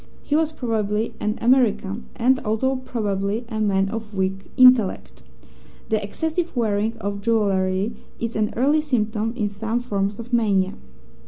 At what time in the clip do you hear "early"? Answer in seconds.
8.57-8.81